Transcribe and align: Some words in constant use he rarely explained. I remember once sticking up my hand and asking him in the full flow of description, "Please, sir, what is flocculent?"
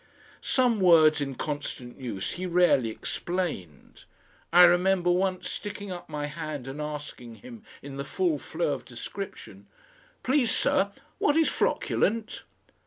Some 0.41 0.79
words 0.79 1.21
in 1.21 1.35
constant 1.35 1.99
use 1.99 2.31
he 2.31 2.47
rarely 2.47 2.89
explained. 2.89 4.05
I 4.51 4.63
remember 4.63 5.11
once 5.11 5.47
sticking 5.47 5.91
up 5.91 6.09
my 6.09 6.25
hand 6.25 6.67
and 6.67 6.81
asking 6.81 7.35
him 7.45 7.61
in 7.83 7.97
the 7.97 8.03
full 8.03 8.39
flow 8.39 8.73
of 8.73 8.83
description, 8.83 9.67
"Please, 10.23 10.49
sir, 10.49 10.91
what 11.19 11.37
is 11.37 11.49
flocculent?" 11.49 12.41